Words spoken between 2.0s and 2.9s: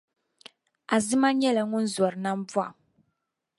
nambɔɣu.